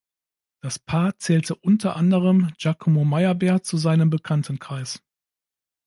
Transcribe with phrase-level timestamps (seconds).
[0.61, 4.99] Das Paar zählte unter anderem Giacomo Meyerbeer zu seinem Bekanntenkreis.